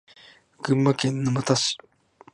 [0.63, 1.77] 群馬県沼田市